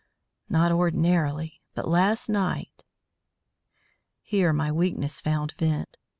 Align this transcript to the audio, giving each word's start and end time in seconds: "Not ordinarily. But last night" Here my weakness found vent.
"Not 0.49 0.71
ordinarily. 0.71 1.61
But 1.75 1.87
last 1.87 2.27
night" 2.27 2.85
Here 4.23 4.51
my 4.51 4.71
weakness 4.71 5.21
found 5.21 5.53
vent. 5.59 5.95